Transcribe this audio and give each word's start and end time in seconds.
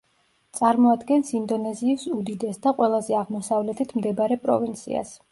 წარმოადგენს 0.59 1.27
ინდონეზიის 1.39 2.05
უდიდეს 2.19 2.57
და 2.63 2.73
ყველაზე 2.79 3.17
აღმოსავლეთით 3.19 3.93
მდებარე 3.99 4.39
პროვინციას. 4.47 5.13